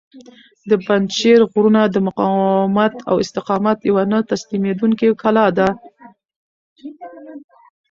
د 0.69 0.71
پنجشېر 0.85 1.39
غرونه 1.51 1.81
د 1.87 1.95
مقاومت 2.07 2.93
او 3.09 3.15
استقامت 3.23 3.77
یوه 3.89 4.03
نه 4.11 4.19
تسلیمیدونکې 4.31 5.07
کلا 5.21 5.47
ده. 5.57 5.69